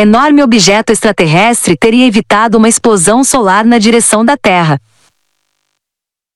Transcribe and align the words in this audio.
enorme 0.00 0.42
objeto 0.42 0.92
extraterrestre 0.92 1.76
teria 1.76 2.06
evitado 2.06 2.56
uma 2.56 2.70
explosão 2.70 3.22
solar 3.22 3.66
na 3.66 3.76
direção 3.76 4.24
da 4.24 4.34
Terra. 4.34 4.80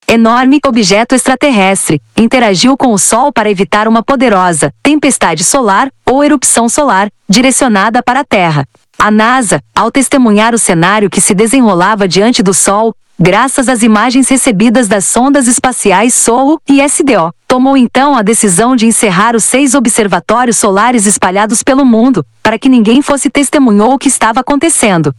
Enorme 0.07 0.61
objeto 0.67 1.15
extraterrestre 1.15 1.99
interagiu 2.15 2.77
com 2.77 2.93
o 2.93 2.99
Sol 2.99 3.33
para 3.33 3.51
evitar 3.51 3.89
uma 3.89 4.03
poderosa 4.03 4.71
tempestade 4.83 5.43
solar 5.43 5.91
ou 6.05 6.23
erupção 6.23 6.69
solar 6.69 7.09
direcionada 7.27 8.03
para 8.03 8.21
a 8.21 8.25
Terra. 8.25 8.69
A 8.99 9.11
NASA, 9.11 9.63
ao 9.75 9.91
testemunhar 9.91 10.55
o 10.55 10.59
cenário 10.59 11.09
que 11.09 11.23
se 11.23 11.35
desenrolava 11.35 12.07
diante 12.07 12.43
do 12.43 12.53
Sol, 12.53 12.95
graças 13.19 13.67
às 13.67 13.83
imagens 13.83 14.29
recebidas 14.29 14.89
das 14.89 15.07
sondas 15.07 15.49
espaciais 15.49 16.13
SOHO 16.13 16.61
e 16.69 16.83
SDO, 16.87 17.33
tomou 17.49 17.79
então 17.79 18.15
a 18.15 18.21
decisão 18.21 18.77
de 18.77 18.85
encerrar 18.85 19.35
os 19.35 19.45
seis 19.45 19.75
observatórios 19.75 20.59
solares 20.59 21.07
espalhados 21.07 21.63
pelo 21.63 21.87
mundo, 21.87 22.27
para 22.45 22.59
que 22.59 22.69
ninguém 22.69 23.01
fosse 23.01 23.31
testemunhou 23.31 23.95
o 23.95 23.99
que 23.99 24.07
estava 24.07 24.41
acontecendo. 24.41 25.15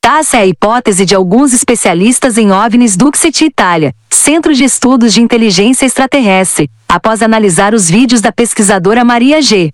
Taça 0.00 0.36
é 0.36 0.42
a 0.42 0.46
hipótese 0.46 1.04
de 1.04 1.12
alguns 1.12 1.52
especialistas 1.52 2.38
em 2.38 2.52
OVNIs 2.52 2.96
Duxet 2.96 3.44
Itália, 3.44 3.92
Centro 4.08 4.54
de 4.54 4.62
Estudos 4.62 5.12
de 5.12 5.20
Inteligência 5.20 5.84
Extraterrestre, 5.84 6.70
após 6.88 7.22
analisar 7.22 7.74
os 7.74 7.90
vídeos 7.90 8.20
da 8.20 8.30
pesquisadora 8.30 9.04
Maria 9.04 9.42
G. 9.42 9.72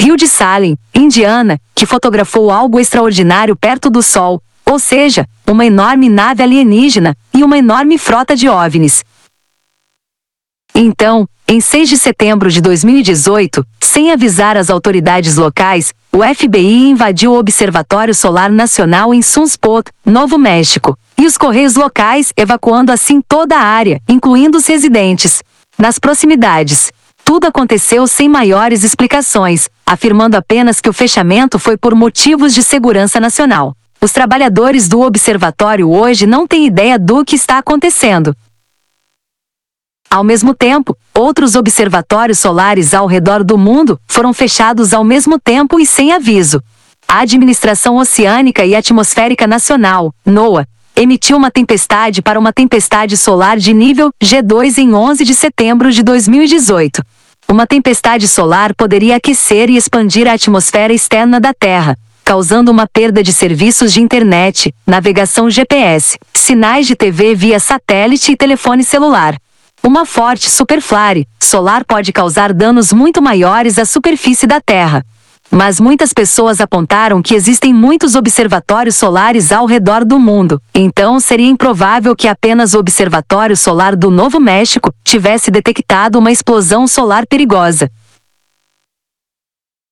Rio 0.00 0.16
de 0.16 0.26
Salem, 0.26 0.76
Indiana, 0.92 1.60
que 1.74 1.86
fotografou 1.86 2.50
algo 2.50 2.80
extraordinário 2.80 3.54
perto 3.54 3.88
do 3.88 4.02
Sol, 4.02 4.42
ou 4.64 4.80
seja, 4.80 5.28
uma 5.46 5.64
enorme 5.64 6.08
nave 6.08 6.42
alienígena 6.42 7.16
e 7.32 7.44
uma 7.44 7.56
enorme 7.56 7.98
frota 7.98 8.34
de 8.34 8.48
OVNIs. 8.48 9.04
Então, 10.78 11.26
em 11.48 11.58
6 11.58 11.88
de 11.88 11.96
setembro 11.96 12.50
de 12.50 12.60
2018, 12.60 13.64
sem 13.80 14.12
avisar 14.12 14.58
as 14.58 14.68
autoridades 14.68 15.36
locais, 15.36 15.94
o 16.12 16.18
FBI 16.22 16.90
invadiu 16.90 17.32
o 17.32 17.38
Observatório 17.38 18.14
Solar 18.14 18.52
Nacional 18.52 19.14
em 19.14 19.22
Sunspot, 19.22 19.90
Novo 20.04 20.36
México, 20.36 20.94
e 21.16 21.24
os 21.24 21.38
correios 21.38 21.76
locais 21.76 22.30
evacuando 22.36 22.92
assim 22.92 23.22
toda 23.26 23.56
a 23.56 23.62
área, 23.62 24.02
incluindo 24.06 24.58
os 24.58 24.66
residentes. 24.66 25.42
Nas 25.78 25.98
proximidades, 25.98 26.92
tudo 27.24 27.46
aconteceu 27.46 28.06
sem 28.06 28.28
maiores 28.28 28.84
explicações, 28.84 29.70
afirmando 29.86 30.36
apenas 30.36 30.78
que 30.78 30.90
o 30.90 30.92
fechamento 30.92 31.58
foi 31.58 31.78
por 31.78 31.94
motivos 31.94 32.52
de 32.52 32.62
segurança 32.62 33.18
nacional. 33.18 33.74
Os 33.98 34.12
trabalhadores 34.12 34.88
do 34.88 35.00
observatório 35.00 35.90
hoje 35.90 36.26
não 36.26 36.46
têm 36.46 36.66
ideia 36.66 36.98
do 36.98 37.24
que 37.24 37.34
está 37.34 37.56
acontecendo, 37.56 38.36
ao 40.10 40.24
mesmo 40.24 40.54
tempo, 40.54 40.96
outros 41.14 41.54
observatórios 41.54 42.38
solares 42.38 42.94
ao 42.94 43.06
redor 43.06 43.42
do 43.42 43.58
mundo 43.58 44.00
foram 44.06 44.32
fechados 44.32 44.94
ao 44.94 45.04
mesmo 45.04 45.38
tempo 45.38 45.78
e 45.80 45.86
sem 45.86 46.12
aviso. 46.12 46.62
A 47.08 47.20
Administração 47.20 47.96
Oceânica 47.96 48.64
e 48.64 48.74
Atmosférica 48.74 49.46
Nacional, 49.46 50.12
NOAA, 50.24 50.66
emitiu 50.96 51.36
uma 51.36 51.50
tempestade 51.50 52.22
para 52.22 52.38
uma 52.38 52.52
tempestade 52.52 53.16
solar 53.16 53.58
de 53.58 53.74
nível 53.74 54.10
G2 54.22 54.78
em 54.78 54.94
11 54.94 55.24
de 55.24 55.34
setembro 55.34 55.92
de 55.92 56.02
2018. 56.02 57.02
Uma 57.48 57.66
tempestade 57.66 58.26
solar 58.26 58.74
poderia 58.74 59.16
aquecer 59.16 59.70
e 59.70 59.76
expandir 59.76 60.26
a 60.26 60.32
atmosfera 60.32 60.92
externa 60.92 61.38
da 61.38 61.52
Terra, 61.54 61.96
causando 62.24 62.72
uma 62.72 62.88
perda 62.88 63.22
de 63.22 63.32
serviços 63.32 63.92
de 63.92 64.00
internet, 64.00 64.74
navegação 64.84 65.48
GPS, 65.48 66.18
sinais 66.34 66.86
de 66.86 66.96
TV 66.96 67.34
via 67.36 67.60
satélite 67.60 68.32
e 68.32 68.36
telefone 68.36 68.82
celular. 68.82 69.36
Uma 69.82 70.04
forte 70.04 70.50
superflare 70.50 71.26
solar 71.40 71.84
pode 71.84 72.12
causar 72.12 72.52
danos 72.52 72.92
muito 72.92 73.22
maiores 73.22 73.78
à 73.78 73.84
superfície 73.84 74.46
da 74.46 74.60
Terra. 74.60 75.04
Mas 75.50 75.78
muitas 75.78 76.12
pessoas 76.12 76.60
apontaram 76.60 77.22
que 77.22 77.34
existem 77.34 77.72
muitos 77.72 78.16
observatórios 78.16 78.96
solares 78.96 79.52
ao 79.52 79.64
redor 79.64 80.04
do 80.04 80.18
mundo, 80.18 80.60
então 80.74 81.20
seria 81.20 81.46
improvável 81.46 82.16
que 82.16 82.26
apenas 82.26 82.74
o 82.74 82.78
Observatório 82.80 83.56
Solar 83.56 83.94
do 83.94 84.10
Novo 84.10 84.40
México 84.40 84.92
tivesse 85.04 85.50
detectado 85.50 86.18
uma 86.18 86.32
explosão 86.32 86.88
solar 86.88 87.26
perigosa. 87.28 87.88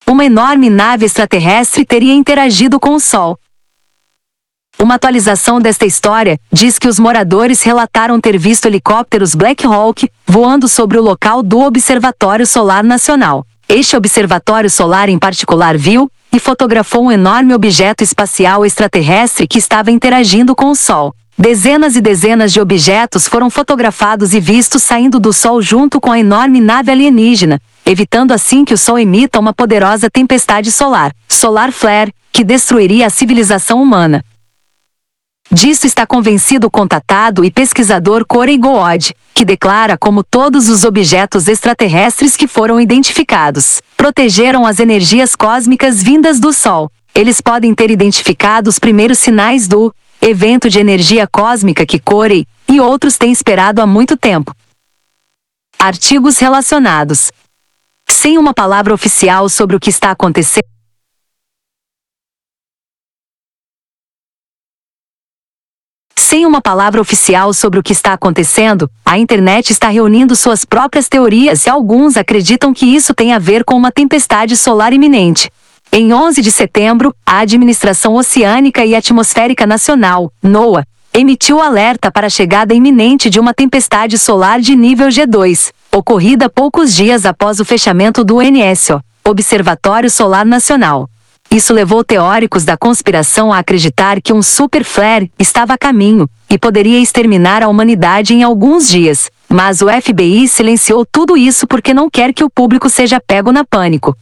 Uma 0.06 0.25
enorme 0.25 0.69
nave 0.69 1.06
extraterrestre 1.06 1.84
teria 1.87 2.12
interagido 2.12 2.81
com 2.81 2.94
o 2.94 3.00
Sol, 3.00 3.38
uma 4.78 4.96
atualização 4.96 5.60
desta 5.60 5.86
história 5.86 6.38
diz 6.52 6.78
que 6.78 6.88
os 6.88 6.98
moradores 6.98 7.62
relataram 7.62 8.20
ter 8.20 8.36
visto 8.36 8.66
helicópteros 8.66 9.34
Black 9.34 9.66
Hawk 9.66 10.10
voando 10.26 10.68
sobre 10.68 10.98
o 10.98 11.02
local 11.02 11.42
do 11.42 11.60
Observatório 11.60 12.46
Solar 12.46 12.82
Nacional. 12.82 13.46
Este 13.68 13.96
observatório 13.96 14.68
solar 14.68 15.08
em 15.08 15.18
particular 15.18 15.78
viu 15.78 16.10
e 16.32 16.38
fotografou 16.38 17.04
um 17.04 17.12
enorme 17.12 17.54
objeto 17.54 18.02
espacial 18.04 18.66
extraterrestre 18.66 19.46
que 19.46 19.58
estava 19.58 19.90
interagindo 19.90 20.54
com 20.54 20.66
o 20.66 20.74
Sol. 20.74 21.14
Dezenas 21.36 21.96
e 21.96 22.00
dezenas 22.00 22.52
de 22.52 22.60
objetos 22.60 23.26
foram 23.26 23.48
fotografados 23.48 24.34
e 24.34 24.40
vistos 24.40 24.82
saindo 24.82 25.18
do 25.18 25.32
Sol 25.32 25.62
junto 25.62 26.00
com 26.00 26.12
a 26.12 26.18
enorme 26.18 26.60
nave 26.60 26.90
alienígena, 26.90 27.60
evitando 27.86 28.32
assim 28.32 28.64
que 28.64 28.74
o 28.74 28.78
Sol 28.78 28.98
emita 28.98 29.40
uma 29.40 29.52
poderosa 29.52 30.10
tempestade 30.10 30.70
solar, 30.70 31.12
solar 31.28 31.72
flare, 31.72 32.12
que 32.30 32.44
destruiria 32.44 33.06
a 33.06 33.10
civilização 33.10 33.82
humana. 33.82 34.24
Disso 35.50 35.87
está 35.87 36.06
convencido 36.06 36.66
o 36.66 36.71
contatado 36.71 37.44
e 37.44 37.50
pesquisador 37.50 38.25
Corey 38.27 38.59
Good, 38.59 39.15
que 39.34 39.44
declara 39.44 39.97
como 39.97 40.25
todos 40.25 40.69
os 40.69 40.84
objetos 40.84 41.49
extraterrestres 41.49 42.37
que 42.37 42.47
foram 42.47 42.81
identificados 42.81 43.82
protegeram 44.05 44.66
as 44.66 44.81
energias 44.81 45.34
cósmicas 45.34 46.03
vindas 46.03 46.38
do 46.38 46.53
Sol. 46.53 46.91
Eles 47.15 47.41
podem 47.41 47.75
ter 47.75 47.91
identificado 47.91 48.69
os 48.69 48.78
primeiros 48.78 49.19
sinais 49.19 49.66
do 49.66 49.94
evento 50.21 50.69
de 50.69 50.78
energia 50.78 51.27
cósmica 51.27 51.87
que 51.87 51.99
Corey 51.99 52.47
e 52.69 52.82
outros 52.82 53.16
têm 53.16 53.32
esperado 53.32 53.81
há 53.81 53.87
muito 53.87 54.15
tempo. 54.15 54.55
Artigos 55.78 56.38
relacionados. 56.38 57.32
Sem 58.06 58.37
uma 58.37 58.53
palavra 58.53 58.93
oficial 58.93 59.49
sobre 59.49 59.75
o 59.75 59.81
que 59.81 59.88
está 59.88 60.11
acontecendo, 60.11 60.66
Sem 66.34 66.46
uma 66.46 66.60
palavra 66.60 67.00
oficial 67.00 67.52
sobre 67.54 67.78
o 67.78 67.82
que 67.82 67.92
está 67.92 68.12
acontecendo, 68.12 68.90
a 69.04 69.16
internet 69.16 69.70
está 69.70 69.88
reunindo 69.88 70.34
suas 70.34 70.64
próprias 70.64 71.08
teorias 71.08 71.64
e 71.64 71.70
alguns 71.70 72.16
acreditam 72.16 72.74
que 72.74 72.86
isso 72.86 73.14
tem 73.14 73.32
a 73.32 73.38
ver 73.38 73.62
com 73.62 73.76
uma 73.76 73.92
tempestade 73.92 74.56
solar 74.56 74.92
iminente. 74.92 75.48
Em 75.92 76.12
11 76.12 76.42
de 76.42 76.50
setembro, 76.50 77.14
a 77.24 77.38
Administração 77.38 78.16
Oceânica 78.16 78.84
e 78.84 78.96
Atmosférica 78.96 79.64
Nacional, 79.64 80.32
NOAA, 80.42 80.84
emitiu 81.12 81.60
alerta 81.60 82.10
para 82.10 82.26
a 82.26 82.30
chegada 82.30 82.74
iminente 82.74 83.30
de 83.30 83.38
uma 83.38 83.54
tempestade 83.54 84.18
solar 84.18 84.60
de 84.60 84.74
nível 84.74 85.06
G2, 85.10 85.70
ocorrida 85.92 86.50
poucos 86.50 86.92
dias 86.92 87.24
após 87.24 87.60
o 87.60 87.64
fechamento 87.64 88.24
do 88.24 88.38
NSO, 88.42 89.00
Observatório 89.24 90.10
Solar 90.10 90.44
Nacional. 90.44 91.08
Isso 91.54 91.72
levou 91.72 92.03
teóricos 92.03 92.65
da 92.65 92.76
conspiração 92.76 93.53
a 93.53 93.60
acreditar 93.60 94.20
que 94.20 94.32
um 94.32 94.42
super 94.42 94.82
flare 94.82 95.31
estava 95.38 95.75
a 95.75 95.78
caminho 95.78 96.28
e 96.50 96.59
poderia 96.59 96.98
exterminar 96.98 97.62
a 97.62 97.69
humanidade 97.69 98.34
em 98.34 98.42
alguns 98.42 98.88
dias. 98.88 99.31
Mas 99.48 99.81
o 99.81 99.87
FBI 99.88 100.48
silenciou 100.48 101.06
tudo 101.06 101.37
isso 101.37 101.64
porque 101.69 101.94
não 101.94 102.10
quer 102.10 102.34
que 102.34 102.43
o 102.43 102.50
público 102.50 102.91
seja 102.91 103.20
pego 103.20 103.53
na 103.53 103.64
pânico. 103.64 104.16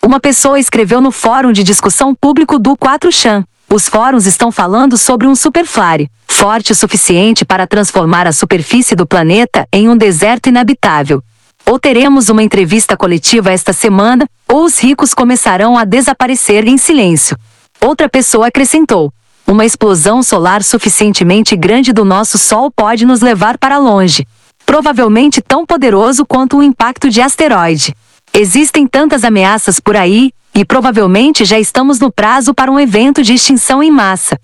Uma 0.00 0.20
pessoa 0.20 0.60
escreveu 0.60 1.00
no 1.00 1.10
fórum 1.10 1.50
de 1.50 1.64
discussão 1.64 2.14
público 2.14 2.56
do 2.56 2.76
4chan. 2.76 3.44
Os 3.68 3.88
fóruns 3.88 4.24
estão 4.24 4.52
falando 4.52 4.96
sobre 4.96 5.26
um 5.26 5.34
superflare, 5.34 6.08
forte 6.28 6.70
o 6.70 6.76
suficiente 6.76 7.44
para 7.44 7.66
transformar 7.66 8.28
a 8.28 8.32
superfície 8.32 8.94
do 8.94 9.04
planeta 9.04 9.66
em 9.72 9.88
um 9.88 9.96
deserto 9.96 10.48
inabitável, 10.48 11.20
ou 11.66 11.78
teremos 11.78 12.28
uma 12.28 12.42
entrevista 12.42 12.96
coletiva 12.96 13.50
esta 13.50 13.72
semana, 13.72 14.28
ou 14.48 14.64
os 14.64 14.78
ricos 14.78 15.14
começarão 15.14 15.78
a 15.78 15.84
desaparecer 15.84 16.66
em 16.68 16.76
silêncio. 16.76 17.36
Outra 17.80 18.08
pessoa 18.08 18.48
acrescentou: 18.48 19.12
Uma 19.46 19.64
explosão 19.64 20.22
solar 20.22 20.62
suficientemente 20.62 21.56
grande 21.56 21.92
do 21.92 22.04
nosso 22.04 22.38
Sol 22.38 22.70
pode 22.70 23.06
nos 23.06 23.20
levar 23.20 23.58
para 23.58 23.78
longe. 23.78 24.26
Provavelmente 24.66 25.42
tão 25.42 25.66
poderoso 25.66 26.24
quanto 26.24 26.56
um 26.56 26.62
impacto 26.62 27.10
de 27.10 27.20
asteroide. 27.20 27.94
Existem 28.32 28.86
tantas 28.86 29.24
ameaças 29.24 29.78
por 29.78 29.96
aí, 29.96 30.32
e 30.54 30.64
provavelmente 30.64 31.44
já 31.44 31.58
estamos 31.58 31.98
no 31.98 32.12
prazo 32.12 32.54
para 32.54 32.70
um 32.70 32.78
evento 32.78 33.22
de 33.22 33.34
extinção 33.34 33.82
em 33.82 33.90
massa. 33.90 34.38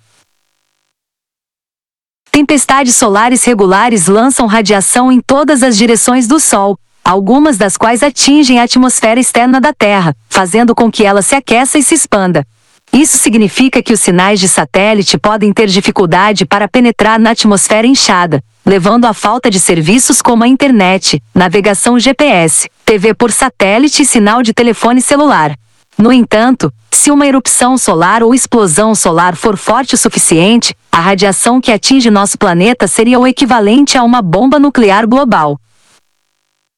Tempestades 2.31 2.95
solares 2.95 3.45
regulares 3.45 4.07
lançam 4.07 4.47
radiação 4.47 5.11
em 5.11 5.21
todas 5.21 5.63
as 5.63 5.77
direções 5.77 6.27
do 6.27 6.39
Sol, 6.39 6.79
algumas 7.11 7.59
das 7.59 7.77
quais 7.77 8.05
atingem 8.05 8.61
a 8.61 8.63
atmosfera 8.63 9.19
externa 9.19 9.61
da 9.61 9.73
Terra, 9.73 10.15
fazendo 10.29 10.77
com 10.77 10.89
que 10.89 11.05
ela 11.05 11.23
se 11.23 11.35
aqueça 11.35 11.77
e 11.77 11.83
se 11.83 11.93
expanda. 11.93 12.47
Isso 12.93 13.19
significa 13.19 13.83
que 13.83 13.93
os 13.93 14.01
sinais 14.01 14.39
de 14.39 14.49
satélite 14.49 15.19
podem 15.19 15.53
ter 15.53 15.67
dificuldade 15.67 16.47
para 16.47 16.69
penetrar 16.69 17.19
na 17.19 17.31
atmosfera 17.31 17.85
inchada, 17.85 18.41
levando 18.65 19.07
à 19.07 19.13
falta 19.13 19.51
de 19.51 19.59
serviços 19.59 20.23
como 20.23 20.45
a 20.45 20.49
internet, 20.49 21.21
navegação 21.35 21.99
GPS, 21.99 22.69
TV 22.85 23.13
por 23.13 23.33
satélite 23.33 24.03
e 24.03 24.07
sinal 24.07 24.41
de 24.41 24.53
telefone 24.53 25.03
celular. 25.03 25.57
No 25.99 26.13
entanto, 26.13 26.73
se 26.93 27.11
uma 27.11 27.27
erupção 27.27 27.77
solar 27.77 28.23
ou 28.23 28.33
explosão 28.33 28.95
solar 28.95 29.35
for 29.35 29.57
forte 29.57 29.97
o 29.97 29.99
suficiente, 29.99 30.77
a 30.93 31.01
radiação 31.01 31.61
que 31.61 31.73
atinge 31.73 32.09
nosso 32.09 32.39
planeta 32.39 32.87
seria 32.87 33.19
o 33.19 33.27
equivalente 33.27 33.99
a 33.99 34.05
uma 34.05 34.23
bomba 34.23 34.61
nuclear 34.61 35.09
global. 35.09 35.59